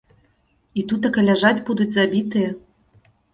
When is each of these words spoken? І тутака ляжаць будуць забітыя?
І 0.81 0.85
тутака 0.91 1.25
ляжаць 1.27 1.63
будуць 1.67 1.87
забітыя? 1.99 2.49